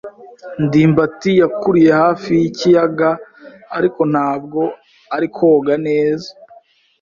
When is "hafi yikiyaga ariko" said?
2.01-4.01